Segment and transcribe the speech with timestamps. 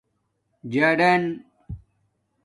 [0.73, 1.21] جاڈان